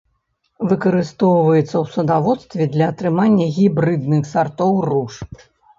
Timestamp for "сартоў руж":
4.35-5.13